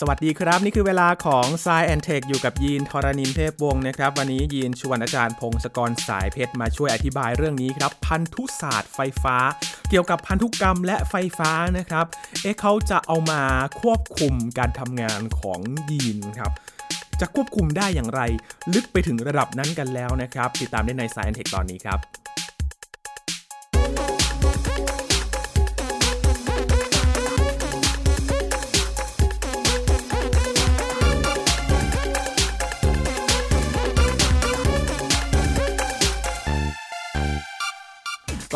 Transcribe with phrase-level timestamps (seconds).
[0.00, 9.36] สวัสดีครับ นี่คือเวลาของ s ซแอนเทคอยู่กับยีนทรณินเทพวงศ์นะครับ วันนี้ยีนชวนอาจารย์พงศกรสายเพชรมาช่วยอธิบายเรื่องนี้ครับ พันธุศาสตร์ไฟฟ้า
[9.90, 12.06] เกี่ยวกับพันธุกรรมและไฟฟ้านะครับ
[12.42, 13.42] เอ๊ะเขาจะเอามา
[13.80, 15.60] ควบคุมการทำงานของ
[15.90, 16.52] ยีนครับ
[17.20, 18.20] จะควบคุมได้อย่างไร
[18.74, 21.98] ลึกไปถึงระดับนั้นกันแล้วนะครับ ติดตามได้ใน s ซแอนเทคตอนนี้ครับ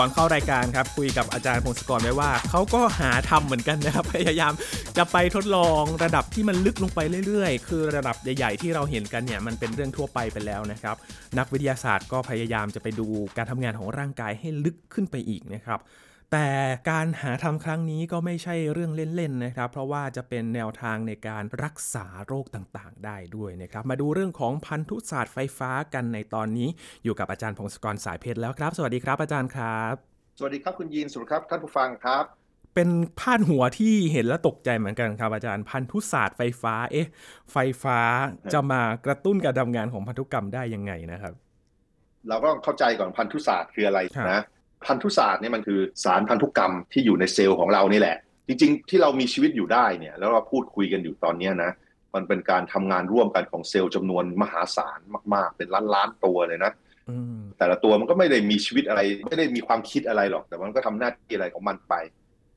[0.03, 4.53] ก่อนเข้ารายการครับคุยกับอาจารย์พงศกรไว้ว่าเขาก็หาทำเหมือนกันนะครับพยายาม
[4.97, 10.97] จะไปทดลองระดับที่มันลึกลงไปเรื่อยๆ คือระดับใหญ่ๆที่เราเห็นกันเนี่ยมันเป็นเรื่องทั่วไปไปแล้วนะครับ
[11.39, 15.81] นักวิทยาศาสตร์ก็พยายามจะไปดูการทำงานของร่างกายให้ลึกขึ้นไปอีกนะครับ
[16.33, 16.49] แต่
[16.91, 26.69] การหาทำครั้งนี้ก็ไม่ใช่เรื่องเล่นๆนะครับ เพราะว่าจะเป็นแนวทางในการรักษาโรคต่างๆ ได้ด้วยนะครับ มาดูเรื่องของพันธุศาสตร์ไฟฟ้ากันในตอนนี้
[27.05, 29.95] อยู่กับอาจารย์พงศกรสายเพชรแล้วครับ สวัสดีครับอาจารย์ครับ
[30.39, 32.25] สวัสดีครับคุณยีนสวัสดีครับท่านผู้ฟังครับ
[32.75, 37.09] เป็นพาดหัวที่เห็นแล้วตกใจเหมือนกันครับ อาจารย์พันธุศาสตร์ไฟฟ้า เอ๊ะ
[37.53, 37.99] ไฟฟ้า
[38.53, 41.35] จะมากระตุ้นการทำงานของพันธุกรรมได้ยังไงนะครับ
[42.29, 44.43] เราก็ต้องเข้าใจก่อนพันธุศาสตร์คืออะไรครับนะ
[44.87, 51.71] พันธุศาสตร์เนี่ยมันคือสารพันธุกรรมที่อยู่ในเซลล์ของเรานี่แหละ จริง ๆ ที่เรามีชีวิตอยู่ได้เนี่ยแล้วเราพูดคุยกันอยู่ตอนเนี้ยนะ
[52.15, 54.99] มันเป็นการทำงานร่วมกันของเซลล์จำนวนมหาศาล
[55.35, 56.73] มาก ๆ เป็นล้านๆตัวเลยนะ
[57.11, 61.95] อืมแต่ละตัวมันก็ไม่ได้มีชีวิตอะไร ไม่ได้มีความคิดอะไรหรอก แต่มันก็ทำหน้าที่อะไรของมันไป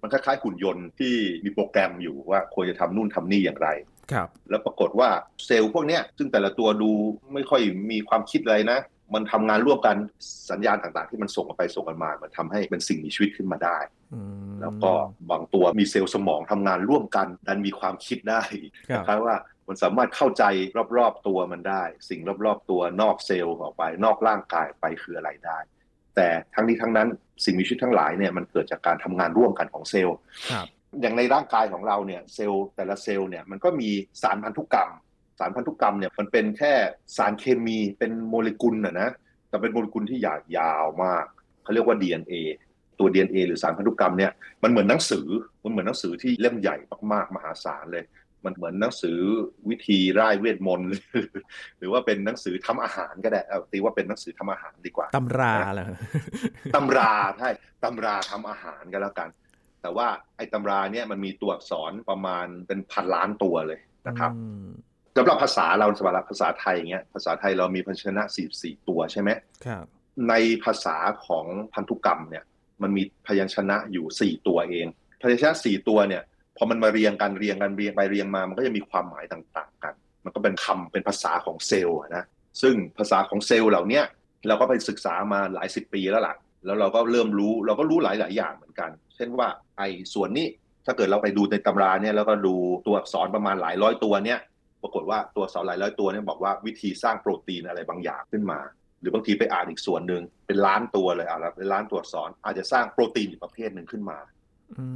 [0.01, 1.13] มันคล้ายๆหุ่นยนต์ที่
[1.43, 3.69] มีโปรแกรมอยู่ว่าควรจะทำนู่นทำนี่อย่างไร
[4.11, 5.09] ครับ แล้วปรากฏว่า
[5.45, 6.91] เซลล์พวกเนี้ยซึ่งแต่ละตัวดู
[7.33, 8.79] ไม่ค่อยมีความคิดอะไรนะ
[9.13, 9.95] มันทำงานร่วมกัน
[10.51, 13.77] สัญญาณต่างๆ ที่มันส่งกันไปส่งกันมา มันทำให้เป็นสิ่งมีชีวิตขึ้นมาได้
[14.13, 14.19] อื
[14.51, 14.91] มแล้วก็
[15.31, 18.43] บางตัวมีเซลล์สมองทำงานร่วมกัน ดันมีความคิดได้
[18.89, 19.35] ครับคล้ายๆว่า
[19.67, 20.43] มันสามารถเข้าใจ
[20.97, 25.57] รอบๆตัวมันได้ สิ่งรอบๆตัวนอกเซลล์ออกไปนอกร่างกายไปคืออะไรได้
[26.15, 27.07] แต่ทั้งนี้ทั้งนั้น
[27.45, 30.17] สิ่งมีชีวิตทั้งหลายเนี่ยมันเกิดจากการทำงานร่วมกันของเซลล์
[30.51, 30.67] ครับ
[31.01, 33.89] อย่างในร่างกายของเราเนี่ยเซลล์แต่ละเซลล์เนี่ยมันก็มี
[34.21, 34.89] สารพันธุกรรม
[35.39, 36.73] สารพันธุกรรมเนี่ยมันเป็นแค่
[37.17, 39.09] สารเคมีเป็นโมเลกุลนะนะ
[39.49, 41.25] แต่เป็นโมเลกุลที่ยาวยาวมาก
[41.63, 42.33] เขาเรียกว่า DNA
[42.99, 44.31] ตัว DNA หรือสารพันธุกรรมเนี่ย
[44.63, 45.27] มันเหมือนหนังสือ
[45.63, 46.77] มันเหมือนหนังสือที่เล่มใหญ่
[47.13, 48.05] มากๆมหาศาลเลย
[48.45, 49.17] มันเหมือนหนังสือ
[49.69, 50.93] วิธีร่ายเวทมนต์
[51.77, 55.85] หรือว่าเป็นหนังสือทำอาหารก็ได้เอาตีว่าเป็นหนังสือทำอาหารดีกว่าตำราเหรอ
[56.75, 57.49] ตำราใช่
[57.83, 59.29] ตำราทำอาหารกันแล้วกัน
[59.81, 60.07] แต่ว่า
[60.37, 64.65] ไอ้ตำราเนี่ยมันมีตัวอักษรประมาณเป็นพันล้านตัวเลยนะครับอืม
[65.17, 68.23] สำหรับภาษาเราสำหรับภาษาไทยเงี้ยภาษาไทยเรามีพยัญชนะ
[68.55, 69.29] 44ตัวใช่ไหม
[69.65, 69.85] ครับ
[70.29, 72.43] ในภาษาของพันธุกรรมเนี่ย
[72.81, 74.87] มันมีพยัญชนะอยู่4ตัวเอง
[75.21, 76.21] พยัญชนะ4ตัวเนี่ย
[76.57, 82.23] พอมันมาเรียงกันเรียงกันเรียงไปเรียงมา มันก็จะมีความหมายต่าง ๆ กัน มันก็เป็นคำเป็นภาษาของเซลล์อะนะ
[82.61, 84.03] ซึ่งภาษาของเซลล์เหล่าเนี้ย
[84.47, 86.35] เราก็ไปศึกษามาหลายสิบปีแล้วล่ะ
[86.65, 89.47] แล้วเราก็เริ่มรู้เราก็รู้หลาย ๆ อย่างเหมือนกัน เช่นว่า
[89.77, 90.47] ไอ้ส่วนนี้
[90.85, 94.39] ถ้าเกิดเราไปดูในตำราเนี่ยแล้วก็ดูตัวอักษรประมาณหลายร้อยตัวเนี่ย
[94.83, 98.59] ปรากฏว่าตัวอักษรหลายร้อยตัวเนี่ยบอกว่าวิธีสร้างโปรตีนอะไรบางอย่างขึ้นมา
[98.99, 104.17] หรือบางทีไปอ่านอีกส่วนหนึ่งเป็นล้านตัวเลยอะแล้วเป็นล้านตัวอักษรอาจจะสร้างโปรตีนอีกประเภทหนึ่งขึ้นมา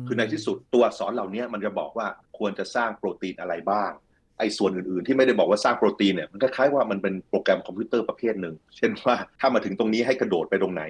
[0.07, 3.91] คือในที่สุดตัวอักษรเหล่านี้มันจะบอกว่าควรจะสร้างโปรตีนอะไรบ้าง
[4.39, 10.83] ไอ้ส่วนอื่นๆที่ไม่ได้บอกว่าสร้างโปรตีนเนี่ยมันคล้ายๆว่ามันเป็นโปรแกรมคอมพิวเตอร์ประเภทหนึ่ง เช่นว่าถ้ามาถึงตรงนี้ให้กระโดดไปตรงไหน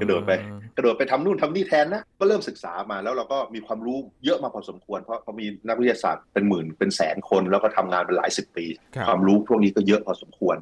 [0.00, 0.32] กระโดดไป
[0.76, 8.66] กระโดดไปทำนู่นทำนี่แทนนะก็เริ่มศึกษามาแล้วเราก็มีความรู้เยอะมาพอสมควรเพราะเขามีนักวิทยาศาสตร์เป็นหมื่นเป็นแสนคนแล้วก็ทำงานเป็นหลายสิบปี
[8.96, 10.56] ครับความรู้พวกนี้ก็เยอะพอสมควร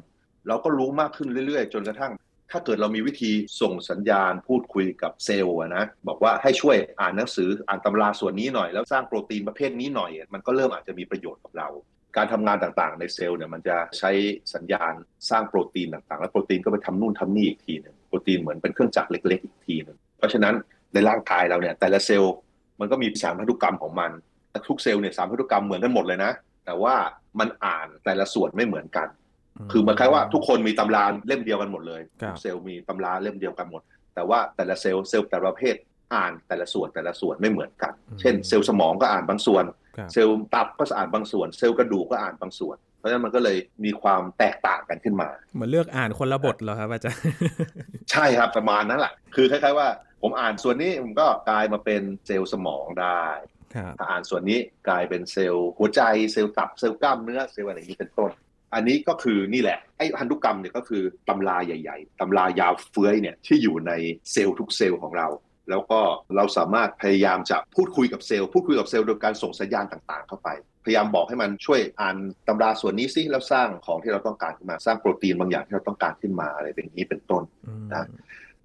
[0.47, 2.13] เราก็รู้มากขึ้นเรื่อยๆ จนกระทั่ง
[2.51, 11.69] ถ้าเกิดเรามีวิธีส่งสัญญาณพูดคุยกับเซลล์อะนะบอกว่าให้ช่วยอ่านหนังสืออ่านตำราส่วนนี้หน่อย แล้วสร้างโปรตีนประเภทนี้หน่อย มันก็เริ่มอาจจะมีประโยชน์กับเรา
[12.17, 14.11] การทำงานต่างๆ ในเซลล์เนี่ยมันจะใช้
[14.53, 14.93] สัญญาณ
[15.29, 20.55] สร้างโปรตีนต่างๆ แล้วโปรตีนก็ไปทำนู่นทำนี่อีกทีหนึ่ง โปรตีนเหมือนเป็นเครื่องจักรเล็ก ๆ อีกทีหนึ่งเพราะฉะนั้น
[20.93, 22.33] ในร่างกายเราเนี่ย แต่ละเซลล์
[22.79, 24.11] มันก็มีสารพันธุกรรมของมัน
[24.51, 26.31] แต่ทุกเซลล์เนี่ยสารพันธุกรรมเหมือนกันหมดเลยนะ
[26.65, 26.95] แต่ว่า
[27.39, 29.07] มันอ่านแต่ละส่วนไม่เหมือนกัน
[29.71, 33.81] คือมันคล้ายว่าทุกคนมีตำราเล่มเดียวกันหมดเลยครับทุกเซลล์มีตำราเล่มเดียวกันหมด
[34.15, 35.75] แต่ว่าแต่ละเซลล์เซลล์แต่ละประเภท
[36.15, 39.63] อ่านแต่ละส่วนแต่ละส่วนไม่เหมือนกัน เช่น เซลล์สมองก็อ่านบางส่วน
[39.97, 47.21] ครับเซลล์ตับก็อ่านบางส่วน เซลล์กระดูกก็อ่านบางส่วน เพราะฉะนั้นมันก็เลยมีความแตกต่างกันขึ้นมา เหมือนเลือกอ่านคนละบทเหรอครับอาจารย์
[48.11, 49.87] ใช่ครับประมาณนั้นแหละคือคล้ายๆว่า
[50.21, 53.23] ผมอ่านส่วนนี้ผมก็กลายมาเป็นเซลล์สมองได้
[53.75, 54.59] ครับถ้าอ่านส่วนนี้
[54.89, 56.01] กลายเป็นเซลล์หัวใจ
[56.33, 58.31] เซลล์ตับเซลล์กล้ามเนื้อเซลล์อะไรอย่างนี้เป็นต้น
[58.73, 63.91] อันนี้ก็คือนี่แหละไอ้พันธุกรรมเนี่ยก็คือตำราใหญ่ ๆตำรายาวเฟื้อยเนี่ยที่อยู่ใน
[64.31, 65.27] เซลล์ทุกเซลล์ของเรา
[65.69, 65.99] แล้วก็
[66.35, 70.49] เราสามารถพยายามจะพูดคุยกับเซลล์พูดคุยกับเซลล์โดยการส่งสัญญาณต่างๆ เข้าไป
[70.85, 72.15] พยายามบอกให้มันช่วยอ่าน
[72.47, 78.07] ตำราส่วนนี้ซิแล้วสร้างของที่เราต้องการขึ้นมาสร้างโปรตีนบางอย่างที่เราต้องการขึ้นมาอะไรเป็นนี้เป็นต้นอืมนะ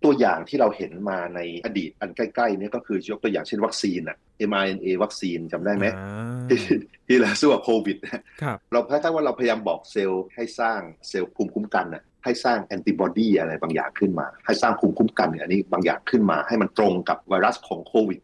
[0.04, 4.16] ตัวอย่างที่เราเห็นมาในอดีตอันใกล้ๆเนี่ยก็คือยกตัวอย่างเช่นวัคซีนอะ
[4.50, 6.60] mRNA วัคซีนจำได้ไหมอ่าที่
[7.06, 18.20] ที่เราสู้กับโควิดนะครับเราคล้ายๆว่าเราพยายามบอกเซลล์ให้สร้างเซลล์ภูมิคุ้มกันน่ะ ให้สร้างแอนติบอดีอะไรบางอย่างขึ้นมา ให้สร้างภูมิคุ้มกันอันนี้บางอย่างขึ้นมา ให้มันตรงกับไวรัสของโควิด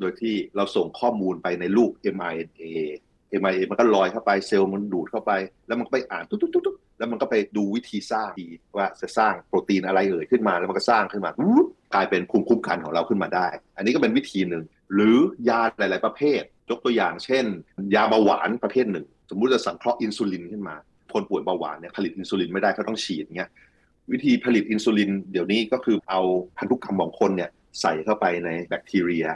[0.00, 2.62] โดยที่เราส่งข้อมูลไปในลูก mRNA
[3.40, 5.32] mRNA มันก็ลอยเข้าไปเซลล์มันดูดเข้าไป
[5.66, 6.38] แล้วมันก็ไปอ่านตุ๊
[6.74, 11.32] ดๆๆแล้วมันก็ไปดูวิธีสร้างดีว่าจะสร้างโปรตีนอะไรเอ่ยขึ้นมาแล้วมันก็สร้างขึ้นมา
[11.94, 13.46] กลายเป็นภูมิคุ้มกันของเราขึ้นมาได้
[13.76, 14.64] อันนี้ก็เป็นวิธีหนึ่ง
[14.94, 15.16] หรือ
[15.48, 17.44] ยาหลาย ๆ ประเภท ยกตัวอย่างเช่น
[17.94, 20.74] ยาเบาหวานประเภทหนึ่ง สมมุติจะสังเคราะห์อินซูลินขึ้นมา
[21.14, 23.50] คนป่วยเบาหวานเนี่ยผลิตอินซูลินไม่ได้เขาต้องฉีดเงี้ย
[24.12, 26.20] วิธีผลิตอินซูลินเดี๋ยวนี้ก็คือเอา
[26.58, 27.50] พันธุกรรมของคนเนี่ย
[27.80, 29.26] ใส่เข้าไปในแบคทีเรีย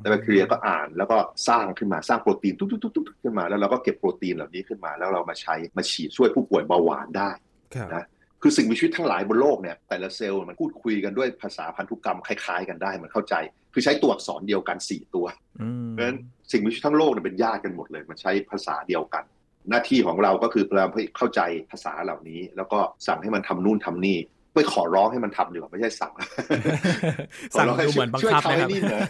[0.00, 1.18] แล้วแบคทีเรียก็อ่านแล้วก็
[1.48, 2.66] สร้างขึ้นมาสร้างโปรตีนตุ๊
[3.02, 7.30] กๆๆๆขึ้นมา แล้วเราก็เก็บโปรตีนเหล่านี้ขึ้นมา แล้วเรามาใช้มาฉีดช่วยผู้ป่วยเบาหวานได้
[7.74, 8.04] ครับนะ
[8.42, 13.34] คือสิ่งมีชีวิตทั้งหลายบนโลกเนี่ยแต่ละเซลล์มันพูดคุยกันด้วยภาษาพันธุกรรมคล้าย ๆ กันได้มันเข้าใจ
[13.72, 15.26] คือใช้ตัวอักษรเดียวกัน 4 ตัว
[15.62, 16.18] อืมเพราะฉะนั้น
[16.52, 19.24] สิ่งมีชีวิตทั้งโลกเนี่ยเป็นญาติกันหมดเลย มันใช้ภาษาเดียวกัน
[19.70, 21.40] หน้าที่ของเราก็คือพยายามให้เข้าใจ
[21.70, 24.18] ภาษาเหล่านี้ แล้วก็สั่งให้มันทำนู่นทำนี่
[24.56, 26.12] ไปขอร้องให้มันทำดีกว่าไม่ใช่สั่ง
[27.56, 29.02] สั่งดูเหมือนบังคับช่วยนะคทำรับให้นี่หน่อย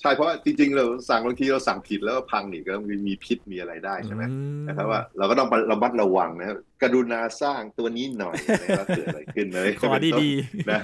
[0.00, 10.82] ใช่เพราะว่าจริงๆเราสั่งบางทีเราสั่งผิดแล้วก็พังอีกก็มีมีพิษมีอะไรได้ใช่ไหมอืมนะครับว่าเราก็ต้องระมัดระวังนะครับกรุณาสร้างตัวนี้หน่อยอะไรว่าเกิดอะไรขึ้นเลยขอดีๆนะ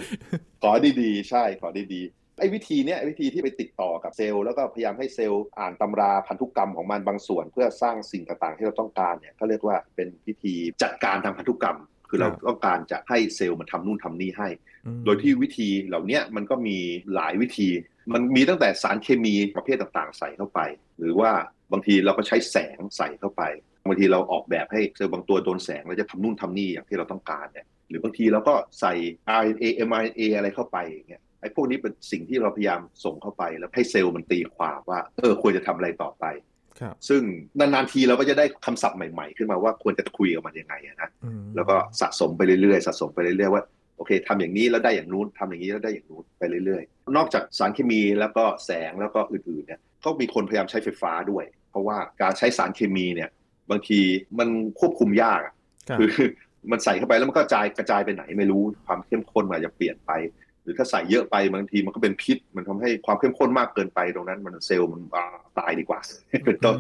[0.63, 0.71] ขอ
[1.01, 11.79] ดีๆ ใช่ขอดีๆ ไอ้วิธีเนี้ยวิธีที่ไปติดต่อกับเซลล์แล้วก็พยายามให้เซลล์อ่านตำราพันธุกรรมของมันบางส่วน เพื่อสร้างสิ่งต่างๆ ที่เราต้องการเนี่ยก็เรียกว่าเป็นพิธีจัดการทางพันธุกรรม
[12.09, 14.49] คือเราครับต้องการจะให้เซลล์มันทำนู่นทำนี่ให้
[14.87, 16.79] อืมโดยที่วิธีเหล่าเนี้ยมันก็มี
[17.15, 17.69] หลายวิธี
[18.13, 20.61] มันมีตั้งแต่สารเคมีประเภทต่างๆ ใส่เข้าไป
[20.99, 21.31] หรือว่า
[21.73, 23.43] บางทีเราก็ใช้แสงใส่เข้าไป
[23.89, 28.93] บางทีเราออกแบบให้เซลล์บางตัวโดนแสงแล้วจะทำนู่นทำนี่อย่างที่เราต้องการเนี่ยหรือบางทีเราก็ใส่
[29.41, 36.25] RNA mRNA อะไรเข้าไปอย่างเงี้ย ไอ้พวกนี้เป็นสิ่งที่เราพยายามส่งเข้าไป แล้วให้เซลล์มันตีความว่า เออควรจะทำอะไรต่อไป
[36.81, 37.23] ครับซึ่ง
[37.59, 43.63] นานๆทีเราก็จะได้คำศัพท์ใหม่ ๆ ขึ้นมาว่าควรจะคุยกับมันยังไงอะนะอืมแล้วก็สะสมไปเรื่อยๆสะสมไปเรื่อยๆว่า
[43.97, 53.31] โอเคทำอย่างนี้แล้วได้อย่างนู้นทำอย่างนี้แล้วได้อย่างนู้นไปเรื่อยๆ นอกจากสารเคมีแล้วก็แสงแล้วก็อื่นๆเนี่ยก็มีคนพยายามใช้ไฟฟ้าด้วย เพราะว่าการใช้สารเคมีเนี่ย
[53.71, 54.01] บางที
[54.39, 54.49] มัน
[54.81, 55.55] ควบคุมยากอะ
[55.89, 56.11] ครับคือ
[56.71, 60.11] มันใส่เข้าไปแล้วมันก็กระจายกระจายไปไหนไม่รู้ความเข้มข้นมันอาจจะเปลี่ยนไป
[60.50, 66.01] ห รือถ้าใส่เยอะไปบางทีมันก็เป็นพิษ มันทำให้ความเข้มข้นมากเกินไปตรงนั้น มันเซลล์มันอ่าตายดีกว่า
[66.47, 66.79] เป็นต้น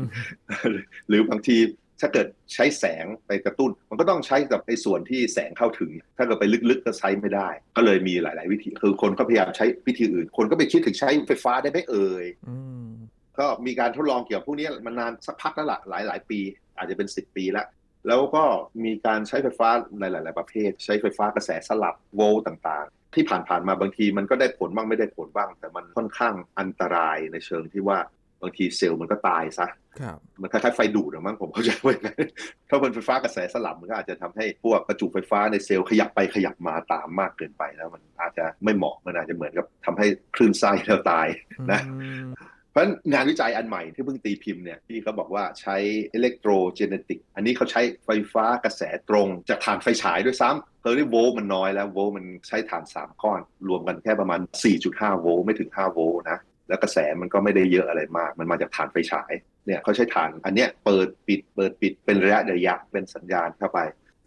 [1.08, 1.56] หรือบางที
[2.00, 12.90] ถ้าเกิดใช้แสงไปกระตุ้น มันก็ต้องใช้กับในส่วนที่แสงเข้าถึง ถ้าเกิดไปลึกๆก็ใช้ไม่ได้ ก็เลยมีหลาย ๆ วิธี คือคนก็พยายามใช้วิธีอื่น คนก็ไปคิดถึงใช้ไฟฟ้าได้ไหมเอ่ยอืม
[13.38, 16.40] ก็มีการทดลองเกี่ยวกับพวกนี้มานานสักพักแล้วล่ะหลายหลาย ๆ ปี
[16.76, 17.66] อาจจะเป็น 10 ปีแล้ว
[18.06, 18.44] แล้วก็
[18.84, 19.68] มีการใช้ไฟฟ้า
[20.00, 27.98] ในหลาย ๆ ประเภท ใช้ไฟฟ้ากระแสสลับโวลต์ต่าง ๆ ที่ผ่านๆมาบางทีมันก็ได้ผลบ้างไม่ได้ผลบ้าง แต่มันค่อนข้างอันตรายในเชิงที่ว่า
[28.42, 29.66] บางทีเซลล์มันก็ตายซะ
[30.00, 32.28] ครับมันคล้ายๆไฟดูดอะมั้งผมเข้าใจว่าอย่างนั้น
[32.68, 40.06] ถ้าเป็นไฟฟ้ากระแสสลับมันก็อาจจะทำให้พวกประจุไฟฟ้าในเซลล์ขยับไปขยับมาตามมากเกินไปแล้วมันอาจจะไม่เหมาะมันอาจจะเหมือนกับทำให้
[40.36, 41.26] คลื่นไส้แล้วตาย
[41.72, 45.76] นะอืมเพ ราะงานวิจัยอันใหม่ที่เพิ่งตีพิมพ์เนี่ยที่เขาบอกว่าใช้
[46.14, 54.40] electrogenetic อันนี้เขาใช้ไฟฟ้ากระแสตรงจากถ่านไฟฉายด้วยซ้ำเออที่โวลต์มันน้อยแล้วโวลต์มันใช้ถ่าน 3 ก้อน รวมกันแค่ประมาณ
[54.80, 59.32] 4.5 โวลต์ไม่ถึง 5 โวลต์นะแล้วกระแสมันก็ไม่ได้เยอะอะไรมาก มันมาจากถ่านไฟฉาย
[59.66, 63.80] เนี่ยเขาใช้ถ่านอันเนี้ยเปิดปิดเปิดปิดเป็นระยะระยะเป็นสัญญาณเข้าไป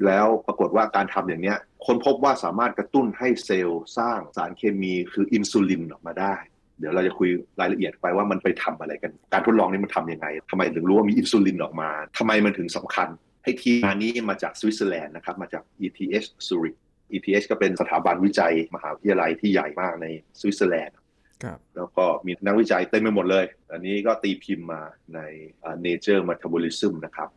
[0.05, 6.35] แล้วปรากฏว่าการทำอย่างเนี้ย คนพบว่าสามารถกระตุ้นให้เซลล์สร้างสารเคมีคืออินซูลินออกมาได้
[6.79, 13.09] เดี๋ยวเราจะคุยรายละเอียดไปว่ามันไปทำอะไรกัน การทดลองนี้มันทำยังไงทำไมถึงรู้ว่ามีอินซูลินออกมาทำไมมันถึงสำคัญ
[13.43, 16.77] ไอ้ทีมงานนี้มาจากสวิตเซอร์แลนด์นะครับ มาจาก ETH Zurich
[17.15, 20.07] ETH ก็เป็นสถาบันวิจัยมหาวิทยาลัยที่ใหญ่มากใน
[20.39, 20.95] สวิตเซอร์แลนด์
[21.43, 24.81] ครับแล้วก็มีนักวิจัยเต็มไปหมดเลย อันนี้ก็ตีพิมพ์มา
[25.15, 25.19] ใน
[25.63, 27.29] อ่า Nature Metabolism นะครับ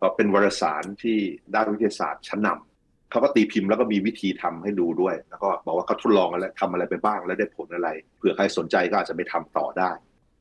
[0.00, 1.18] ก็เป็นวารสารที่
[1.54, 2.71] ด้านวิทยาศาสตร์ชั้นนำ
[3.12, 7.88] เขาก็ตีพิมพ์แล้วก็มีวิธีทำให้ดูด้วย แล้วก็บอกว่าเขาทดลองอะไรทำอะไรไปบ้างแล้วได้ผลอะไร
[8.18, 9.90] เผื่อใครสนใจก็อาจจะไปทำต่อได้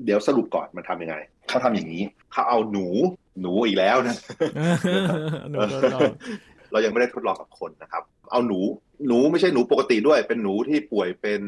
[0.06, 1.16] เดี๋ยวสรุปก่อนมันทำยังไง
[1.50, 2.88] เขาทำอย่างนี้เขาเอาหนู
[3.42, 4.16] หนูอีกแล้วนะ
[5.51, 6.12] หนูทดลอง
[6.72, 8.60] เรายังไม่ได้ทดลองกับคนนะครับ เอาหนู
[9.08, 11.42] หนูไม่ใช่หนูปกติด้วย เป็นหนูที่ป่วยเป็น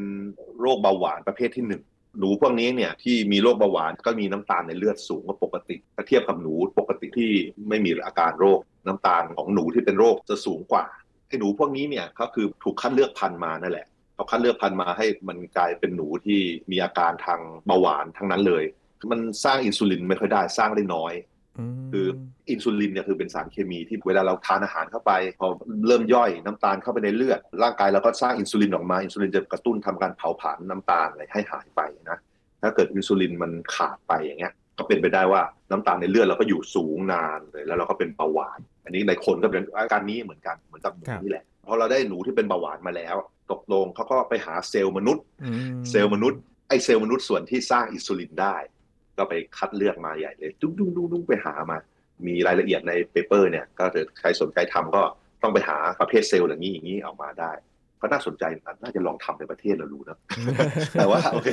[0.59, 1.83] โรคเบาหวานประเภทที่หนึ่ง
[2.19, 7.31] หนูพวกนี้เนี่ยที่มีโรคเบาหวานก็มีน้ำตาลในเลือดสูงกว่าปกติถ้าเทียบกับหนูปกติที่
[7.69, 11.02] ไม่มีอาการโรคน้ำตาลของหนูที่เป็นโรคจะสูงกว่าไอ้
[11.39, 16.39] หนูพวกนี้เนี่ยก็คือถูกคัดเลือกพันธุ์มานั่นแหละเขเขาคัดเลือกพันธุ์มาให้มันกลายเป็นหนูที่
[16.71, 18.63] มีอาการทางเบาหวานทั้งนั้นเลย
[19.11, 21.13] มันสร้างอินซูลินไม่ค่อยได้สร้างได้น้อย
[21.91, 22.07] คือ
[22.51, 25.47] อินซูลินเนี่ยคือเป็นสารเคมีที่เวลาเราทานอาหารเข้าไป พอ
[25.87, 32.17] เริ่มย่อยน้ำตาลเข้าไปในเลือด ร่างกายเราก็สร้างอินซูลินออกมา อินซูลินจะกระตุ้นทำการเผาผลาญน้ำตาลอะไรให้หายไปนะ
[32.61, 43.15] ถ้าเกิดอินซูลินมันขาดไปอย่างเงี้ย ก็เป็นไปได้ว่าน้ำตาลในเลือดเราก็อยู่สูงนานเลยแล้วเราก็เป็นเบาหวาน อันนี้ในคนก็เป็นอาการนี้เหมือนกันเหมือนกับหนูนี่แหละพอเราได้หนูที่เป็นเบาหวานมาแล้ว
[43.51, 45.23] ตกลงเขาก็ไปหาเซลล์มนุษย์
[45.89, 48.55] เซลล์มนุษย์ไอ้เซลล์มนุษย์ส่วนที่สร้างอินซูลินได้
[49.17, 51.77] ก็ไปคัดเลือกมาใหญ่เลยดุ้งดุ้งดุ้งดุ้งไปหามา
[52.27, 55.01] มีรายละเอียดใน paper เนี่ย ก็ถ้าใครสนใจทำก็
[55.43, 57.51] ต้องไปหาประเภทเซลล์อย่างนี้อย่างนี้ออกมาได้
[58.03, 58.43] ก็น่าสนใจ
[58.83, 60.17] น่าจะลองทำในประเทศเราดูนะ
[60.93, 61.49] แต่ว่าโอเค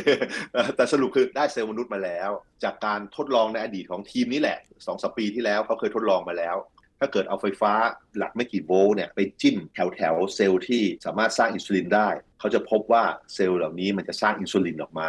[0.77, 2.31] แต่สรุปคือได้เซลล์มนุษย์มาแล้ว
[2.65, 6.57] จากการทดลองในอดีตของทีมนี้แหละสองสามปีที่แล้วเขาเคยทดลองมาแล้ว
[7.01, 7.73] ถ้าเกิดเอาไฟฟ้า
[8.17, 12.09] หลักไม่กี่โวลต์เนี่ยไปจิ้มแถวแถวเซลล์ที่สามารถสร้างอินซูลินได้
[12.41, 13.05] เขาจะพบว่า
[13.35, 15.09] เซลล์เหล่านี้มันจะสร้างอินซูลินออกมา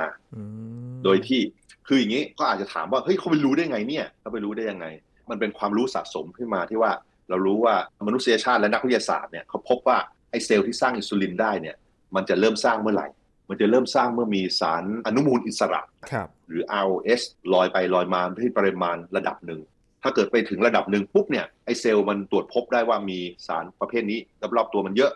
[1.04, 1.42] โดยที่
[1.88, 4.86] คืออย่างนี้ก็อาจจะถามว่าเฮ้ยเขาไปรู้ได้ไงเนี่ยเขาไปรู้ได้ยังไง
[5.30, 6.92] มันเป็นความรู้สะสมขึ้นมาที่ว่า
[7.30, 7.76] เรารู้ว่า
[8.08, 9.98] มนุษยชาติและนักวิทยาศาสตร์เนี่ยเขาพบว่า
[10.32, 11.76] ไอเซลล์ที่สร้างอินซูลินได้เนี่ย
[12.16, 13.08] มันจะเริ่มสร้างเมื่อไหร่
[13.50, 17.22] มันจะเริ่มสร้างเมื่อมีสารอนุมูลอิสระครับหรือ ROS
[17.54, 19.62] ลอยไปลอยมาที่ปริมาณระดับหนึ่ง
[20.04, 24.20] ถ้าเกิดไปถึงระดับหนึ่งปุ๊บเนี่ยไอเซลล์มันตรวจพบได้ว่ามีสารประเภทนี้
[24.58, 25.12] รอบๆตัวมันเยอะ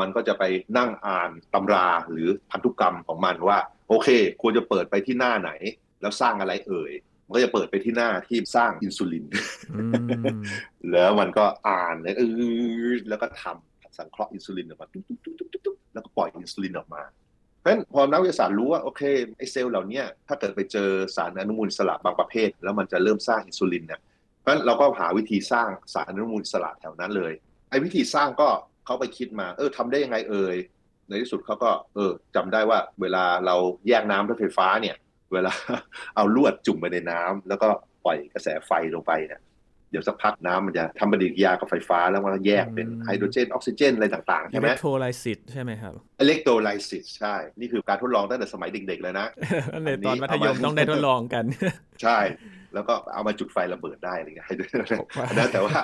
[0.00, 0.44] มันก็จะไป
[0.78, 4.08] นั่งอ่านตำราหรือพันธุกรรมของมันว่า โอเค
[4.42, 5.50] ควรจะเปิดไปที่หน้าไหน
[6.00, 6.92] แล้วสร้างอะไรเอ่ย
[7.26, 9.24] มันก็จะเปิดไปที่หน้าที่สร้างอินซูลิน
[10.92, 12.22] แล้วมันก็อ่านเอ
[12.88, 17.02] อแล้วก็ทำ สังเคราะห์อินซูลินออกมาตุ๊บตุ๊บตุ๊บตุ๊บตุ๊บแล้วก็ปล่อยอินซูลินออกมา
[17.60, 19.02] เพราะฉะนั้นพอนักวิทยาศาสตร์รู้ว่าโอเค
[19.38, 24.00] ไอเซลล์เหล่านี้ถ้าเกิดไปเจอสารอนุมูลอิสระบางประเภท แล้วมันจะเริ่มสร้างอินซูลินเนี่ย
[24.40, 27.32] เพราะฉะนั้นเราก็หาวิธีสร้างสารอนุมูลอิสระแถวนั้นเลย
[27.70, 28.48] ไอ้วิธีสร้างก็
[28.84, 30.56] เขาไปคิดมาเออทำได้ยังไงเอ่ย
[31.08, 33.56] ในที่สุดเขาก็เออจำได้ว่าเวลาเรา
[33.88, 34.96] แยกน้ำด้วยไฟฟ้าเนี่ย
[35.32, 35.52] เวลา
[36.16, 37.68] เอาลวดจุ่มไปในน้ำแล้วก็
[38.04, 39.40] ปล่อยกระแสไฟลงไปเนี่ย
[39.94, 49.26] ดี๋ยวสักพักน้ำมันจะทำปฏิกิริยากับไฟฟ้าแล้วมันก็แยกเป็นอืมไฮโดรเจนออกซิเจนอะไรต่างๆอิใช่ไหมเล็กโทรไลซิสใช่ไหมครับอิเล็กโทรไลซิสใช่ นี่คือการทดลองตั้งแต่สมัยเด็กๆเลยนะ
[49.74, 51.44] อันในตอนมัธยมต้องได้ทดลองกัน
[52.02, 52.18] ใช่
[52.74, 54.80] แล้วก็เอามาจุดไฟระเบิดได้อะไรเงี้ยไฮโดรเจน
[55.18, 55.78] ว้าวนะแต่ว่า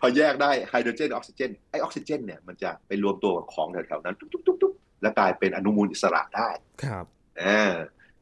[0.00, 6.48] พอแยกได้ไฮโดรเจนออกซิเจนไอออกซิเจนเนี่ยมันจะไปรวมตัวกับของแถวๆนั้นตุ๊บๆๆๆแล้วกลายเป็นอนุมูลอิสระได้
[6.84, 7.04] ครับ
[7.42, 7.72] อ่า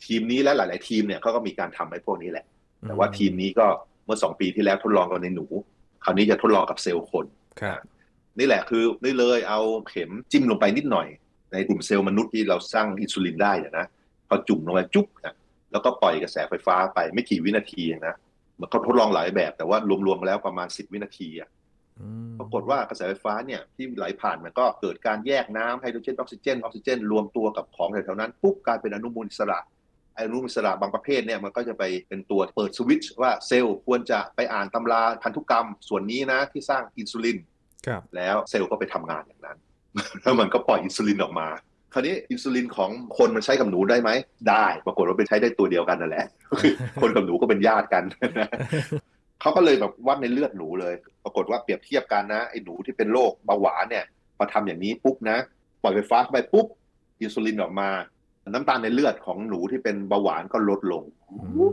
[0.05, 2.47] ทีมนี้และหลาย ๆ ทีมเนี่ยเขาก็มีการทำไอ้พวกนี้แหละ
[2.87, 5.47] แต่ว่าทีมนี้ก็เมื่อสองปีที่แล้วทดลองกันในหนู
[6.05, 7.26] คราวนี้จะทดลองกับเซลล์คน
[7.61, 7.81] ครับ
[8.38, 11.09] นี่แหละคือนี่เลยเอาเข็มจิ้มลงไปนิดหน่อย
[11.52, 13.87] ในกลุ่มเซลล์มนุษย์ที่เราสร้างอินซูลินได้เนี่ยนะ
[14.29, 15.35] พอจุ่มลงไปจุ๊บนะ
[15.73, 18.14] แล้วก็ปล่อยกระแสไฟฟ้าไปไม่กี่วินาทีเองนะ
[18.61, 21.49] มันเขาทดลองหลายแบบแต่ว่ารวมๆแล้วประมาณ10วินาทีอะ
[22.00, 29.59] อืมปรากฏว่ากระแสไฟฟ้าเนี่ยที่ไหลผ่านมันก็เกิดการแยกน้ำไฮโดรเจนออกซิเจนออกซิเจน รวมตัวกับของแถวๆนั้นปุ๊บกลายเป็นอนุมูลอิสระ
[30.14, 37.38] ไอ้อนุมูลอิสระบางประเภทเนี่ยมันก็จะไปเป็นตัวเปิดสวิตช์ว่าเซลล์ควรจะไปอ่านตำราพันธุกรรมส่วนนี้นะที่สร้างอินซูลิน
[37.87, 39.59] ครับแล้วเซลล์ก็ไปทำงานอย่างนั้น
[40.23, 41.49] แล้วมันก็ปล่อยอินซูลินออกมา
[41.93, 44.11] คราวนี้อินซูลินของคนมันใช้กับหนูได้ไหม
[44.50, 46.26] ได้ปรากฏว่าเป็นใช้ได้ตัวเดียวกันนั่นแหละ
[46.61, 48.05] คือคนกับหนูก็เป็นญาติกัน
[49.40, 54.05] เขาก็เลยแบบวัดในเลือดหนูเลย ปรากฏว่าเปรียบเทียบกันนะไอ้หนูที่เป็นโรคเบาหวานเนี่ย
[54.37, 55.38] พอทำอย่างนี้ปุ๊บนะ
[55.83, 56.67] ปล่อยไฟฟ้าเข้าไปปุ๊บ
[57.21, 57.88] อินซูลินออกมา
[58.52, 61.37] น้ำตาลในเลือดของหนูที่เป็นเบาหวานก็ลดลงอื
[61.69, 61.71] ม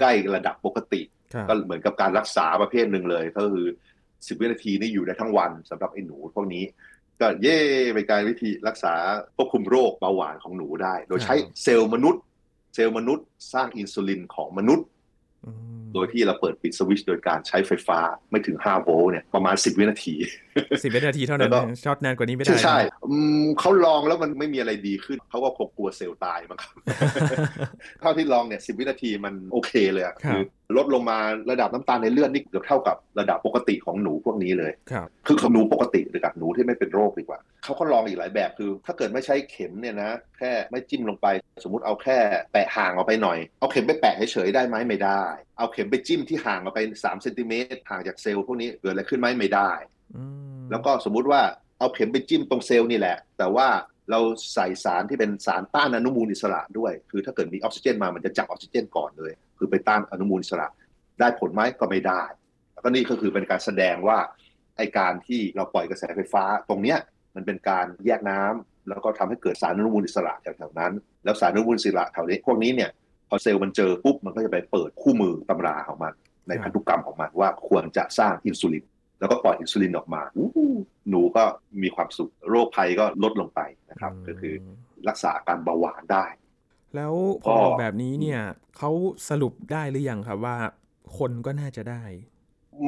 [0.00, 1.02] ใกล้ระดับปกติ
[1.34, 3.66] ครับก็เหมือนกับการรักษาประเภทหนึ่งเลย ก็คือ
[4.26, 6.64] สิบวินาทีนี่อยู่ได้ทั้งวันสำหรับไอ้หนูพวกนี้
[7.20, 7.58] ก็เย่
[7.94, 8.94] เป็นการวิธีรักษา
[9.36, 12.22] ควบคุมโรคเบาหวานของหนูได้ โดยใช้เซลล์มนุษย์
[12.74, 14.95] เซลล์มนุษย์ สร้างอินซูลินของมนุษย์อืม
[15.94, 17.98] โดยที่เราเปิดปิดสวิตช์โดยการใช้ไฟฟ้า
[18.30, 20.14] ไม่ถึง 5 โวลต์เนี่ยประมาณ 10 วินาที
[20.82, 22.78] สิบวินาทีเท่านั้นแล้วก็ช็อตนานกว่านี้ไม่ได้ ใช่ใช่
[23.10, 26.74] อืมเขาลองแล้วมันไม่มีอะไรดีขึ้น เขาก็คงกลัวเซลล์ตายมั้งครับ
[28.00, 30.42] เท่าที่ลองเนี่ยสิวินาทีมันโอเคเลยอะครับคือ
[30.76, 31.18] ลดลงมา
[31.50, 41.26] ระดับน้ำตาลในเลือดนี่เกือบเท่ากับระดับปกติของหนูพวกนี้เลยครับคือของหนูปกติหรือกับหนูที่ไม่เป็นโรคดีกว่า เขาก็ลองอีกหลายแบบคือ ถ้าเกิดไม่ใช้เข็มเนี่ยนะแค่ไม่จิ้มลงไป
[41.64, 42.18] สมมุติเอาแค่
[42.52, 45.22] แปะห่างออกไปหน่อย เอาเข็มไปแปะเฉยๆได้ไหมไม่ได้
[45.58, 49.70] เอาเข็มไปจิ้มที่ห่างออกไป3เซนติเมตรห่างจากเซลล์พวกนี้เกิดอะไรขึ้นไหมไม่ได้
[50.16, 50.22] อื
[50.56, 51.40] มแล้วก็สมมุติว่า
[51.78, 53.68] เอาเข็มไปจิ้มตรงเซลล์นี่แหละ แต่ว่า
[54.10, 54.20] เรา
[54.54, 60.68] ใส่สารที่เป็นสารต้านอนุมูลอิสระด้วย คือถ้าเกิดมีออกซิเจนมามันจะจับออกซิเจนก่อนเลย คือไปต้านอนุมูลอิสระ
[61.20, 62.22] ได้ผลไหมก็ไม่ได้
[62.72, 64.18] แล้วก็นี่ก็คือเป็นการแสดงว่า
[64.76, 66.98] ไอการที่เราปล่อยกระแสไฟฟ้าตรงเนี้ย
[67.36, 70.92] มันเป็นการแยกน้ำแล้วก็ทำให้เกิดสารอนุมูลอิสระแถวๆนั้น
[71.24, 72.90] แล้วสารอนุมูลอิสระแถวนี้พวกนี้เนี่ย
[73.28, 76.12] พอเซลล์มันเจอปุ๊บมันก็จะไปเปิดคู่มือตำราของมัน
[76.48, 78.84] ในพันธุกรรมของมันว่าควรจะสร้างอินซูลิน
[79.20, 80.64] แล้วก็ปล่อยอินซูลินออกมาอู้หู
[81.10, 81.44] หนูก็
[81.82, 84.54] มีความสุขโรคภัยก็ลดลงไปนะครับ ก็คือ
[85.08, 86.24] รักษาอาการเบาหวานได้
[86.94, 87.14] แล้ว
[87.44, 88.40] พอก็แบบนี้เนี่ย
[88.76, 88.90] เขา
[89.28, 90.56] สรุปได้หรือยังครับว่า
[91.18, 92.04] คนก็น่าจะได้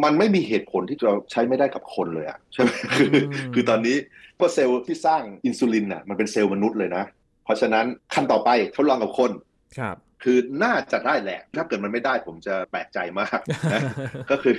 [0.04, 3.18] มันไม่มีเหตุผลที่จะใช้ไม่ได้กับคนเลยอะใช่ไหมคืออื
[3.48, 3.96] มคือตอนนี้
[4.36, 7.04] เพราะเซลล์ที่สร้างอินซูลินน่ะมันเป็นเซลล์มนุษย์เลยนะ
[7.44, 9.30] เพราะฉะนั้นขั้นต่อไปทดลองกับคน
[9.78, 13.38] ครับ คือน่าจะได้แหละ ถ้าเกิดมันไม่ได้ผมจะแปลกใจมาก
[13.74, 13.82] นะ
[14.30, 14.54] ก็คือ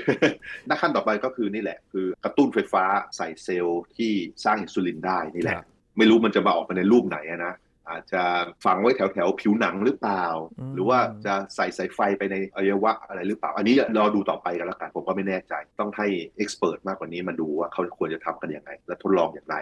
[0.68, 2.84] หน้าขั้นต่อไปก็คือนี่แหละ คือกระตุ้นไฟฟ้า
[3.18, 4.14] ใส่เซลล์ที่
[4.46, 5.66] สร้างอินซูลินได้นี่แหคละรับ
[5.98, 7.54] ไม่รู้มันจะมาออกมาในรูปไหนอะนะ
[7.90, 8.24] อาจจะ
[8.66, 10.26] ฝังไว้แถวแถวๆผิวหนังหรือเปล่า
[10.60, 19.58] อืมหรือว่าจะใส่สายไฟไปในอวัยวะอะไรหรือเปล่า อันนี้รอดูต่อไปกันแล้วกันผมก็ไม่แน่ใจ ต้องให้เอ็กซ์เพรสมากกว่านี้มาดูว่าเขาควรจะทำกันยังไง และทดลองอย่างไร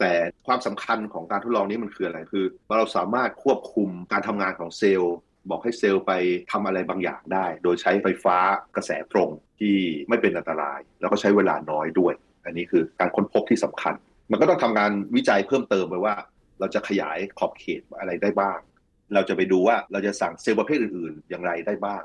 [0.00, 0.12] แต่
[0.46, 2.44] ความสำคัญของการทดลองนี้มันคืออะไรคือ
[2.76, 5.16] เราสามารถควบคุมการทำงานของเซลล์
[5.50, 6.12] บอกให้เซลล์ไป
[6.52, 8.36] ทำอะไรบางอย่างได้ โดยใช้ไฟฟ้า
[8.76, 9.76] กระแสตรงที่
[10.08, 13.94] ไม่เป็นอันตราย แล้วก็ใช้เวลาน้อยด้วย อันนี้คือการค้นพบที่สำคัญ
[14.30, 16.14] มันก็ต้องทำงานวิจัยเพิ่มเติมไปว่า
[16.60, 18.58] เราจะขยายขอบเขตอะไรได้บ้าง
[19.14, 22.02] เราจะไปดูว่าเราจะสั่งเซลล์ประเภทอื่นๆ อย่างไรได้บ้าง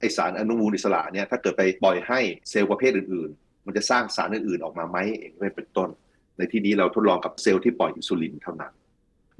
[0.00, 5.88] ไอสารอนุมูลอิสระเนี่ยถ้าเกิดไปปล่อยให้เซลล์ประเภทอื่นๆ มันจะสร้างสารอื่นๆออกมาไหมเองเป็นต้น
[6.36, 8.72] ในที่นี้เราทดลองกับเซลล์ที่ปล่อยอินซูลินเท่านั้น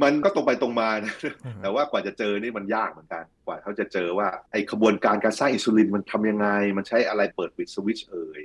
[0.02, 1.14] มันก็ตรงไปตรงมานะ
[1.62, 8.42] แต่ว่ากว่าจะเจอนี่มันยากเหมือนกัน กว่าเขาจะเจอว่าไอ้ขบวนการการสร้างอินซูลินมันทำยังไง มันใช้อะไรเปิดปิดสวิตช์เอ่ย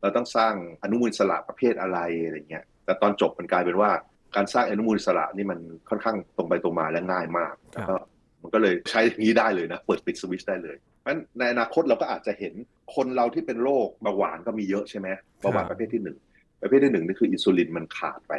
[0.00, 3.90] เราต้องสร้างอนุมูลอิสระประเภทอะไรอะไรเงี้ยแต่ตอนจบมันกลายเป็นว่า
[4.36, 7.94] การสร้างอนุมูลอิสระนี่มันค่อนข้างตรงไปตรงมาและง่ายมากครับแล้วก็
[8.42, 12.54] มันก็เลยใช้อย่างนี้ได้เลยนะ เปิดปิดสวิตช์ได้เลยเพราะฉะนั้นในอนาคตเราก็อาจจะเห็น
[12.94, 15.08] คนเราที่เป็นโรคเบาหวานก็มีเยอะใช่ไหม
[15.40, 16.18] เบาหวานประเภทที่หนึ่ง
[16.62, 18.32] ประเภทที่หนึ่งนี่คืออินซูลินมันขาดไป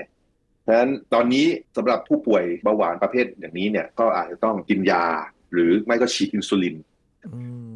[0.64, 1.46] เพราะฉะนั้นตอนนี้
[1.78, 5.06] สำหรับผู้ป่วยเบาหวานประเภทอย่างนี้เนี่ยก็อาจจะต้องกินยา
[5.54, 6.76] หรือไม่ก็ฉีดอินซูลิน
[7.34, 7.42] อื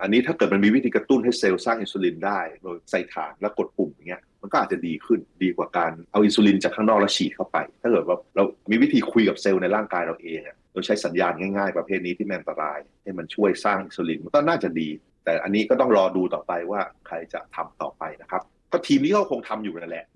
[0.00, 14.88] อันนี้ถ้าเกิดมันมีวิธีกระตุ้นให้เซลล์สร้างอินซูลินได้โดยใส่ฐานแล้วกดปุ่มอย่างเงี้ย มันก็อาจจะดีขึ้นดีกว่าการเอาอินซูลินจากข้างนอกแล้วฉีดเข้าไป ถ้าเกิดว่าเรามีวิธีคุยกับเซลล์ในร่างกายเราเองอะโดยใช้สัญญาณง่ายๆ ประเภทนี้ที่ไม่อันตราย ให้มันช่วยสร้างอินซูลินมันก็น่าจะดี
[15.24, 20.06] แต่อันนี้ก็ต้องรอดูต่อไปว่าใครจะทำต่อไปนะครับก็ทีมนี้ก็คงทำอยู่นั่นแหละ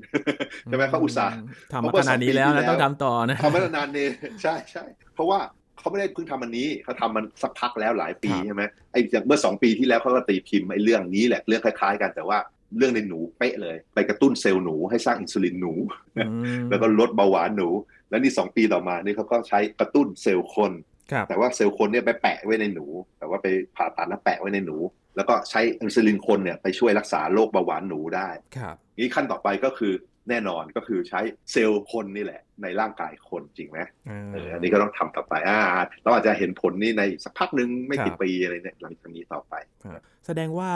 [0.67, 1.33] ใช่ไหมเขาอุตส่าห์
[1.73, 4.11] ทำมาขนาดนี้แล้วนะต้องทำต่อนะทำมาตั้งนานเนี่ย
[4.43, 5.41] ใช่ใช่เพราะว่า
[5.79, 12.39] เขาไม่ได้เพิ่งทำอันนี้เขาทำมันสักพักแล้วหลายปีครับใช่ไหมไอ้จากเมื่อสองปีที่แล้วเขาก็ตีพิมพ์ไอ้เรื่องนี้แหละเรื่องคล้าย ๆ กันแต่ว่า
[12.77, 15.73] เรื่องในหนูเป๊ะเลย ไปกระตุ้นเซลล์หนูให้สร้างอินซูลินหนู
[16.17, 16.25] อื
[16.61, 17.69] มแล้วก็ลดเบาหวานหนู
[18.11, 20.73] แล้วนี่สองปีต่อมานี่เขาก็ใช้กระตุ้นเซลล์คน
[21.13, 22.87] ครับแต่ว่าเซลล์คนเนี่ยไปแปะไว้ในหนู
[23.19, 24.77] แต่ว่าไปผ่าตัดแล้วแปะไว้ในหนู
[25.17, 29.93] แล้วก็ใช้อินซูลินคนเนี่ยไปช่วยรักษาโรคเบาหวานหนูได้ครับนี่ขั้นต่อไปก็คือ
[30.31, 31.21] แน่นอนก็คือใช้
[31.53, 35.61] เซลล์คนนี่แหละในร่างกายคนจริงไหมอ่าเอออันนี้ก็ต้องทำต่อไปอ่า
[36.03, 40.71] เราอาจจะเห็นผลนี่ในสักพักหนึ่งไม่คกี่รับปีอะไรเนี่ยหลังจากนี้ต่อไปครับแสดงว่า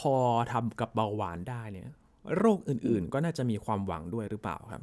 [0.00, 0.14] พอ
[0.52, 1.90] ทำกับเบาหวานได้เนี่ย
[2.38, 4.82] โรคอื่นๆ ก็น่าจะมีความหวังด้วยหรือเปล่าครับ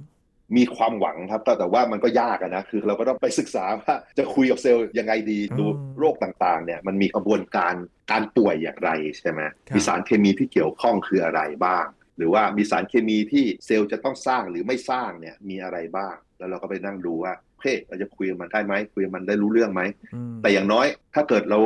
[0.58, 5.66] มีความหวังครับก็แต่ว่ามันก็ยากอะนะคือเราก็ต้องไปศึกษาว่าจะคุยกับเซลล์ยังไงดีอืมดู
[6.00, 7.74] โรคต่างๆเนี่ยมันมีกระบวนการ
[8.12, 11.86] การป่วยอย่างไรใช่ไหมครับมีสารเคมีที่เกี่ยวข้องคืออะไรบ้าง
[12.20, 19.82] หรือว่ามีสารเคมีที่เซลล์จะต้องสร้างหรือไม่สร้างเนี่ยมีอะไรบ้าง แล้วเราก็ไปนั่งดูว่าเฮ้ยเราจะคุยกับมันได้ไหมคุยกับมันได้รู้เรื่องไหม
[20.14, 21.60] อืมแต่อย่างน้อยถ้าเกิดเรา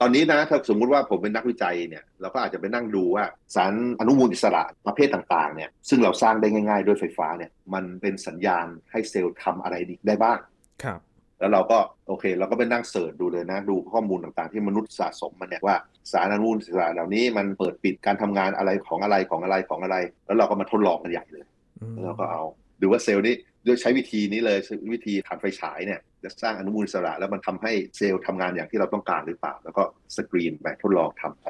[0.00, 10.38] ตอนนี้นะถ้าสมมุติว่าผมเป็นนักวิจัยเนี่ยเราก็อาจจะไปนั่งดูว่าสารอนุมูลอิสระประเภทต่างๆเนี่ยซึ่งเราสร้างได้ง่าย ๆ ด้วยไฟฟ้าเนี่ยมันเป็นสัญญาณให้เซลล์ทำอะไรได้บ้าง
[10.84, 11.00] ครับ
[11.40, 15.76] แล้วเราก็โอเค เราก็ไปนั่งเสิร์ชดูเลยนะ ดูข้อมูลต่างๆ ที่มนุษย์สะสมมาเนี่ยว่า
[16.12, 21.44] สารอนุมูลอิสระเหล่านี้มันเปิดปิดการทำงานอะไรของอะไรของอะไรของอะไร แล้วเราก็มาทดลองกันใหญ่เลย
[21.80, 22.42] อืมแล้วเราก็เอา
[22.80, 23.34] ดูว่าเซลล์นี้
[23.66, 24.58] ด้วยใช้วิธีนี้เลย
[24.92, 29.82] วิธีถ่านไฟฉายเนี่ยจะสร้างอนุมูลอิสระ แล้วมันทำให้เซลล์ทำงานอย่างที่เราต้องการหรือเปล่า แล้วก็
[30.16, 31.46] สกรีนไปทดลองทำไป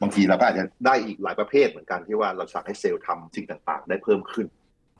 [0.00, 4.46] บางทีเราก็อาจจะได้อีกหลายประเภทเหมือนกันที่ว่าเราสั่งให้เซลล์ทำสิ่งต่างๆ ได้เพิ่มขึ้น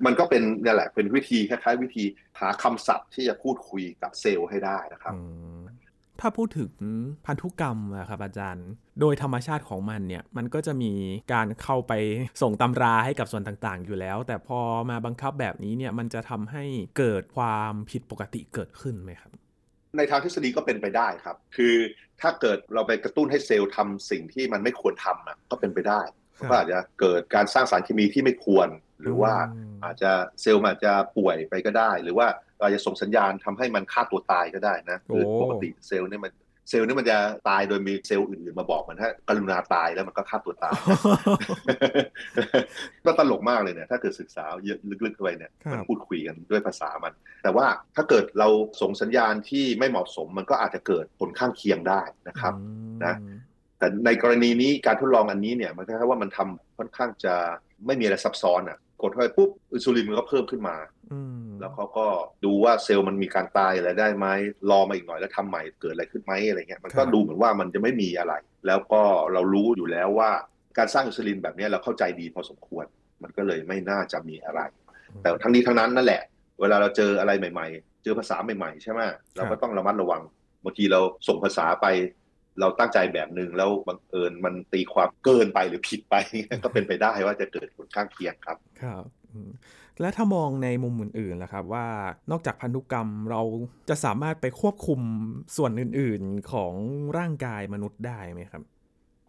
[0.07, 2.05] มันก็เป็นเนี่ยแหละเป็นวิธีคล้ายๆ วิธี
[2.41, 5.21] หาคำศัพท์ที่จะพูดคุยกับเซลล์ให้ได้นะครับอื
[5.61, 5.63] ม
[6.21, 6.73] ถ้าพูดถึง
[7.27, 8.69] พันธุกรรมอะครับอาจารย์
[9.01, 10.93] โดยธรรมชาติของมันเนี่ย มันก็จะมี
[11.33, 11.93] การเข้าไป
[12.43, 16.65] ส่งตำราให้กับส่วนต่างๆ อยู่แล้ว แต่พอมาบังคับแบบนี้เนี่ย มันจะทำให้
[16.99, 19.31] เกิดความผิดปกติเกิดขึ้นไหมครับ
[19.97, 21.75] ในทางทฤษฎีก็เป็นไปได้ครับ คือ
[22.21, 26.01] ถ้าเกิดเราไปกระตุ้นให้เซลล์ทำสิ่งที่มันไม่ควรทำอะก็เป็นไปได้
[26.39, 28.69] ครับก็อาจจะเกิดการสร้างสารเคมีที่ไม่ควร
[29.03, 32.27] หรือว่าอืมอาจจะเซลล์มันอาจจะป่วยไปก็ได้ หรือว่า
[32.61, 36.33] เราจะส่งสัญญาณทำให้มันฆ่าตัวตายก็ได้นะคือโอ้ปกติเซลล์เนี่ยมัน
[36.69, 37.17] เซลล์เนี่ยมันจะ
[37.49, 40.75] ตายโดยมีเซลล์อื่นๆมาบอกมันถ้ากรุณาตายแล้วมันก็ฆ่าตัวตาย
[43.05, 48.49] ก็ตลกมากเลยเนี่ย ถ้าเกิดศึกษาเยอะลึกๆเข้าไปเนี่ยครับมันพูดคุยกันด้วยภาษามัน แต่ว่าถ้าเกิดเรา
[48.81, 53.15] ส่งสัญญาณที่ไม่เหมาะสมมันก็อาจจะเกิดผลข้างเคียงได้นะครับอืมนะ
[53.79, 57.35] แต่ในกรณีนี้การทดลองอันนี้เนี่ยมันแค่ว่ามันทำค่อนข้างจะ
[57.87, 60.77] ไม่มีอะไรซับซ้อนอะกดเข้าไปปุ๊บอินซูลินมันก็เพิ่มขึ้นมา
[61.13, 62.07] อืมแล้วเขาก็
[62.45, 64.27] ดูว่าเซลล์มันมีการตายอะไรได้ไหม
[64.71, 68.35] รอมาอีกหน่อยแล้วทำใหม่เกิดอะไรขึ้นไหมอะไรเงี้ยมันก็ดูเหมือนว่ามันจะไม่มีอะไร
[68.67, 70.31] แล้วก็เรารู้อยู่แล้วว่า
[70.79, 72.85] การสร้างอินซูลินแบบนี้เราเข้าใจดีพอสมควร
[73.23, 74.61] มันก็เลยไม่น่าจะมีอะไร
[75.23, 76.23] แต่ทั้งนี้ทั้งนั้นนั่นแหละ
[76.61, 79.01] เวลาเราเจออะไรใหม่ ๆ เจอภาษาใหม่ๆใช่ไหม
[79.37, 80.23] เราก็ต้องระมัดระวัง
[80.65, 81.87] บางทีเราส่งภาษาไป
[82.61, 86.15] เราตั้งใจแบบหนึ่งแล้วบังเอิญมันตีความเกินไปหรือผิดไป
[86.65, 89.51] ก็เป็นไปได้ว่าจะเกิดผลข้างเคียงครับครับอืม
[90.01, 91.87] และถ้ามองในมุมอื่นๆล่ะครับว่า
[92.31, 93.43] นอกจากพันธุกรรมเรา
[93.89, 95.01] จะสามารถไปควบคุม
[95.57, 96.75] ส่วนอื่นๆของ
[97.19, 98.63] ร่างกายมนุษย์ได้ไหมครับ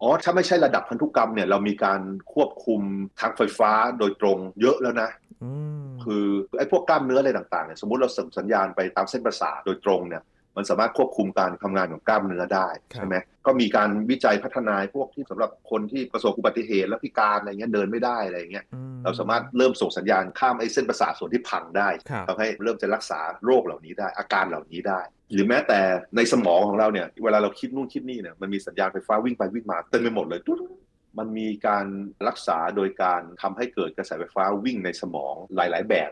[0.02, 2.00] อ๋อถ้าไม่ใช่ระดับพันธุกรรมเนี่ยเรามีการ
[2.32, 2.80] ควบคุม
[3.20, 5.10] ทางไฟฟ้าโดยตรงเยอะแล้วนะ
[5.44, 5.52] อื
[5.84, 6.24] มคือ
[6.58, 10.22] ไอ้พวกกล้ามเนื้ออะไรต่างๆเนี่ยสมมติเราส่งสัญญาณไปตามเส้นประสาทโดยตรงเนี่ย
[10.56, 13.16] มันสามารถควบคุมการทำงานของกล้ามเนื้อได้ใช่ไหม
[13.46, 25.00] ก็มีการวิจัยพัฒนาพวกที่สำหรับคนที่ประสบอุบัติเหตุและพิการอะไรเงี้ยเดินไม่ได้อะไรเงี้ยอืเราสามารถเริ่มส่งสัญญาณข้ามไอ้เส้นประสาทส่วนที่พังได้ครับทำให้เริ่มจะรักษาโรคเหล่านี้ได้ อาการเหล่านี้ได้
[25.32, 25.80] หรือแม้แต่
[26.16, 30.60] ในสมองของเราเนี่ยเวลาเราคิดนู่นคิดนี่เนี่ยมันมีสัญญาณไฟฟ้าวิ่งไปวิ่งมาเต็มไปหมดเลยตุ๊ด
[31.18, 31.86] มันมีการ
[32.28, 36.10] รักษาโดยการทำให้เกิดกระแสไฟฟ้าวิ่งในสมองหลาย ๆ แบบ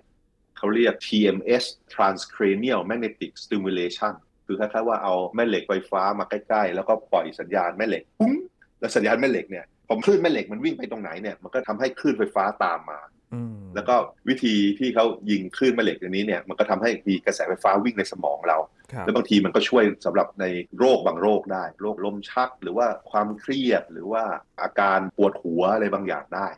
[0.56, 4.14] เขาเรียก TMS transcranial magnetic stimulation
[4.46, 8.32] คือคล้ายๆว่าเอาแม่เหล็กไฟฟ้ามาใกล้ๆ แล้วก็ปล่อยสัญญาณแม่เหล็กปุ้ง
[8.80, 13.00] แล้วสัญญาณแม่เหล็กเนี่ยพอคลื่นแม่เหล็กมันวิ่งไปตรงไหนเนี่ยมันก็ทำให้คลื่นไฟฟ้าตามมา
[13.34, 13.96] อืมแล้วก็
[14.28, 18.58] วิธีที่เขายิงคลื่นแม่เหล็กอย่างนี้เนี่ยมันก็ทำให้มีกระแสไฟฟ้าวิ่งในสมองเรา
[18.92, 20.44] ครับแล้วบางทีมันก็ช่วยสำหรับใน
[20.78, 24.22] โรคบางโรคได้ โรคลมชักหรือว่าความเครียดหรือว่า
[24.62, 26.48] อาการปวดหัวอะไรบางอย่างได้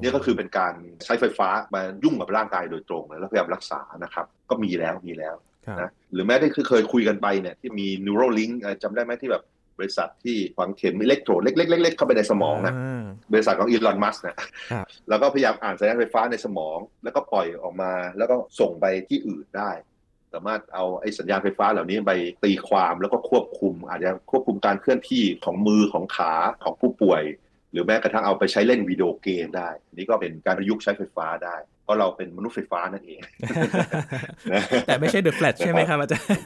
[0.00, 9.44] เนี่ยก็คือเป็นการใช้ไฟฟ้ามายุ่งกับร่างกายโดยตรงเลยแล้วพยายามรักษานะครับ ก็มีแล้วมีแล้วครับ นะหรือแม้ที่เคยคุยกันไปเนี่ยที่มี Neuralink เอ่อจำได้ไหมที่แบบ
[9.78, 14.36] บริษัทที่ฝังเข็มอิเล็กโทรดเล็กๆๆๆเข้าไปในสมองนะาบริษัทของอีลอนมัสก์นะ
[14.72, 19.70] ครับแล้วก็พยายามอ่านสัญญาณไฟฟ้าในสมอง แล้วก็ปล่อยออกมา แล้วก็ส่งไปที่อื่นได้
[20.32, 26.32] สามารถเอาไอ้สัญญาณไฟฟ้าเหล่านี้ไปตีความแล้วก็ควบคุม อาจจะควบคุมการเคลื่อนที่ของมือของขา
[26.64, 27.22] ของผู้ป่วย
[27.70, 33.20] หรือแม้กระทั่งเอาไปใช้เล่นวิดีโอเกมได้นี่ก็เป็นการประยุกต์ใช้ไฟฟ้าได้ เพราะเราเป็นมนุษย์ไฟฟ้านั่นเอง
[34.86, 36.38] แต่ไม่ใช่เดอะแฟลชใช่ไหมครับอาจารย์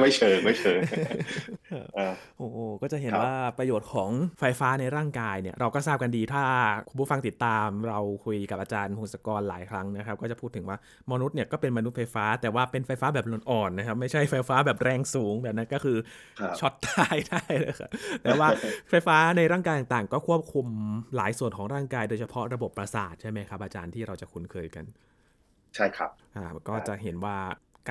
[0.00, 0.80] ไม่เชิงไม่เชิง
[1.98, 6.42] อ่าโอ้โหก็จะเห็นครับว่าประโยชน์ของไฟฟ้าในร่างกายเนี่ย เราก็ทราบกันดีถ้า
[6.88, 10.76] คุณผู้ฟังติดตามเราคุยกับอาจารย์พงศกรหลายครั้งนะครับ ก็จะพูดถึงว่า
[11.12, 15.98] มนุษย์เนี่ยก็เป็นมนุษย์ไฟฟ้า แต่ว่าเป็นไฟฟ้าแบบอ่อนๆนะครับ ไม่ใช่ไฟฟ้าแบบแรงสูงแบบนั้นก็คือ
[16.40, 17.90] ครับช็อตตายได้เลยครับ
[18.22, 18.48] แต่ว่า
[18.90, 20.66] ไฟฟ้าในร่างกายต่างๆ ก็ควบคุม
[21.16, 24.84] หลายส่วนของร่างกาย โดยเฉพาะระบบประสาทใช่ไหมครับอาจารย์ที่เราจะคุ้นเคยกัน
[25.74, 27.36] ใช่ครับอ่าก็จะเห็นว่า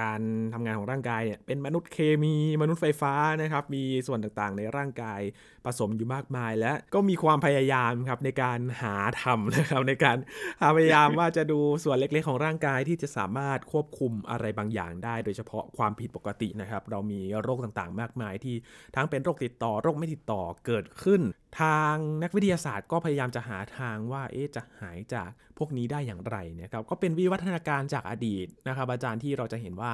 [0.05, 0.21] การ
[0.53, 5.21] ทำงานของร่างกายเนี่ยเป็นมนุษย์เคมีมนุษย์ไฟฟ้านะครับ มีส่วนต่างๆ ในร่างกาย
[5.65, 10.17] ผสมอยู่มากมาย และก็มีความพยายามครับในการหาทำนะครับ ในการ
[10.61, 18.55] หาพยายามว่าจะดูส่วนเล็กๆ ของร่างกายที่จะสามารถควบคุมอะไรบางอย่างได้ โดยเฉพาะความผิดปกตินะครับ เรามีโรคต่างๆ มากมายที่
[18.95, 21.21] ทั้งเป็นโรคติดต่อโรคไม่ติดต่อเกิดขึ้น
[21.59, 29.91] ทางนักวิทยาศาสตร์ก็พยายามจะหาทางว่าเอ๊ะจะหายจากพวกนี้ได้อย่างไรนะครับก็เป็นวิวัฒนาการจากอดีตนะครับอาจารย์ที่เราจะเห็นว่า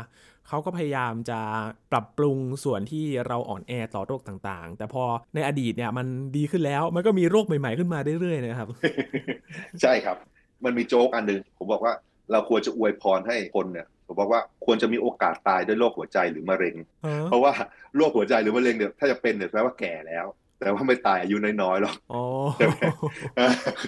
[0.48, 1.40] เขาก็พยายามจะ
[1.92, 5.04] ปรับปรุงส่วนที่เราอ่อนแอต่อโรคต่างๆ แต่พอ
[5.36, 8.68] ในอดีตเนี่ยมันดีขึ้นแล้วมันก็มีโรคใหม่ๆขึ้นมาเรื่อยๆนะครับ
[9.82, 10.18] ใช่ครับ
[10.64, 11.94] มันมีโจ๊กอันหนึ่งผมบอกว่า
[12.32, 16.76] เราควรจะอวยพรให้คนเนี่ยผมบอกว่าควรจะมีโอกาสตายด้วยโรคหัวใจหรือมะเร็ง
[17.30, 17.54] เพราะว่า
[17.96, 20.26] โรคหัวใจหรือมะเร็งเนี่ยถ้าจะเป็นเนี่ยแปลว่าแก่แล้ว
[20.62, 22.24] แต่ว่าไม่ตายอายุน้อยๆหรอกอ๋อ
[22.58, 22.78] ใช่ไหม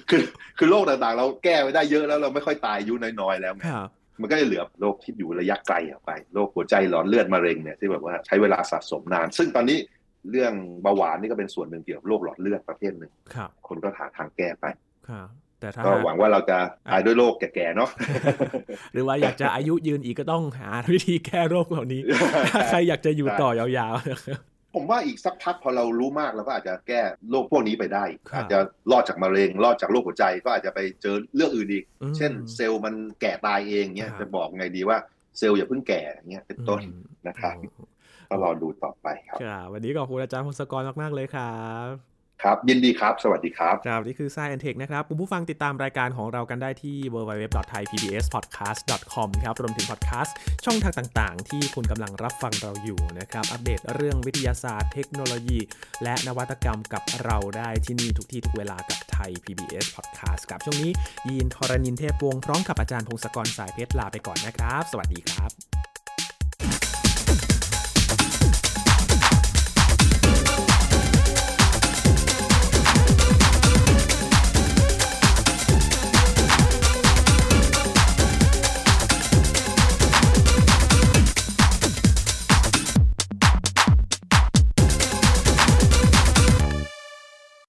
[0.09, 0.23] คือ
[0.57, 3.89] คือโรคต่างๆ เราแก้ไปได้เยอะแล้วเราไม่ค่อยตายอายุน้อยๆแล้วไงครับ
[4.21, 9.77] มันก็จะเหลือโรคที่อยู่ระยะไกลออกไปโรคหัวใจหลอดเลือดมะเร็งเนี่ยที่แบบว่าใช้เวลาสะสมนาน ซึ่งตอนนี้
[10.31, 14.65] เรื่องเบาหวานนี่ก็เป็นส่วนหนึ่งเกี่ยวกับโรคหลอดเลือดประเภทหนึ่งครับคนก็หาทางแก้ไป
[15.09, 16.57] ครับแต่ถ้าก็หวังว่าเราจะ
[16.91, 17.89] ตายด้วยโรคแก่ๆเนาะ
[18.93, 22.01] หรือว่าอยากจะอายุยืนอีกก็ต้องหาวิธีแก้โรคเหล่านี้
[22.53, 24.39] ถ้าใครอยากจะอยู่ต่อยาวๆนะครับ
[24.75, 28.59] ผมว่าอีกสักพักพอเรารู้มากเราก็อาจจะแก้โรคพวกนี้ไปได้ครับอาจจะ
[28.91, 34.97] รอดจากมะเร็ง รอดจากโรคหัวใจก็อาจจะไปเจอเรื่องอื่นอีกอืมเช่น เซลล์มันแก่ตายเองเนี้ยครับจะบอกไงดีว่า
[35.37, 37.85] เซลล์อย่าเพิ่งแก่เงี้ยเป็นต้นอืมนะครับโอ้
[38.29, 42.12] ก็รอดูต่อไปครับครับวันนี้ขอบคุณอาจารย์พงศกรมากๆเลยครับ
[42.43, 54.91] ครับ ยินดีครับ สวัสดีครับ ครับ นี่คือ Science and Tech นะครับ คุณผู้ฟังติดตามรายการของเรากันได้ที่ www.thaipbspodcast.com ครับ รวมถึงพอดแคสต์ช่องทางต่างๆ ที่คุณกำลังรับฟังเราอยู่นะครับ อัปเดตเรื่องวิทยาศาสตร์
[54.93, 55.59] เทคโนโลยี
[56.03, 60.91] และนวัตกรรมกับเราได้ที่นี่ทุกที่ทุกเวลากับไทย PBS Podcast ครับ ช่วงนี้
[61.27, 65.51] ยีนทรณินเทพวงศ์พร้อมกับอาจารย์พงศกรสายเพชรลาไปก่อนนะครับ สวัสดีครับ